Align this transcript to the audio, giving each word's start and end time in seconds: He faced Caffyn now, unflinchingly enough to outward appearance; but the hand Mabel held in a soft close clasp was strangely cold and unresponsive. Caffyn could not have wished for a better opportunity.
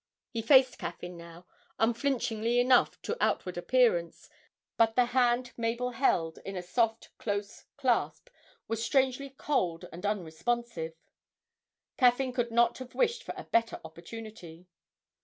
He 0.31 0.41
faced 0.41 0.79
Caffyn 0.79 1.15
now, 1.15 1.45
unflinchingly 1.77 2.59
enough 2.59 2.99
to 3.03 3.15
outward 3.21 3.55
appearance; 3.55 4.31
but 4.75 4.95
the 4.95 5.05
hand 5.13 5.51
Mabel 5.57 5.91
held 5.91 6.39
in 6.39 6.55
a 6.55 6.63
soft 6.63 7.15
close 7.19 7.65
clasp 7.77 8.29
was 8.67 8.83
strangely 8.83 9.29
cold 9.29 9.87
and 9.93 10.03
unresponsive. 10.03 10.95
Caffyn 11.99 12.33
could 12.33 12.49
not 12.49 12.79
have 12.79 12.95
wished 12.95 13.21
for 13.21 13.35
a 13.37 13.43
better 13.43 13.79
opportunity. 13.85 14.65